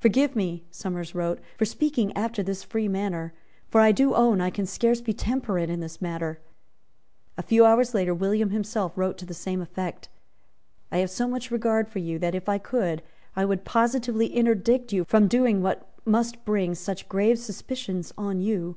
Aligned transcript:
"Forgive 0.00 0.34
me," 0.34 0.64
Somers 0.70 1.14
wrote, 1.14 1.38
"for 1.58 1.66
speaking 1.66 2.10
after 2.16 2.42
this 2.42 2.64
free 2.64 2.88
manner; 2.88 3.34
for 3.68 3.82
I 3.82 3.92
do 3.92 4.14
own 4.14 4.40
I 4.40 4.48
can 4.48 4.64
scarce 4.64 5.02
be 5.02 5.12
temperate 5.12 5.68
in 5.68 5.80
this 5.80 6.00
matter." 6.00 6.40
A 7.36 7.42
few 7.42 7.62
hours 7.66 7.92
later 7.92 8.14
William 8.14 8.48
himself 8.48 8.96
wrote 8.96 9.18
to 9.18 9.26
the 9.26 9.34
same 9.34 9.60
effect. 9.60 10.08
"I 10.90 10.96
have 10.96 11.10
so 11.10 11.28
much 11.28 11.50
regard 11.50 11.90
for 11.90 11.98
you, 11.98 12.18
that, 12.20 12.34
if 12.34 12.48
I 12.48 12.56
could, 12.56 13.02
I 13.36 13.44
would 13.44 13.66
positively 13.66 14.28
interdict 14.28 14.94
you 14.94 15.04
from 15.04 15.28
doing 15.28 15.60
what 15.60 15.86
must 16.06 16.42
bring 16.46 16.74
such 16.74 17.06
grave 17.06 17.38
suspicions 17.38 18.14
on 18.16 18.40
you. 18.40 18.76